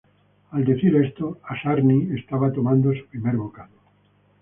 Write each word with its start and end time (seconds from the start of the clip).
Al 0.49 0.65
decir 0.65 0.95
esto, 0.95 1.37
Asami 1.43 2.17
estaba 2.19 2.51
tomando 2.51 2.91
su 2.91 3.05
primer 3.05 3.35
bocado. 3.35 3.75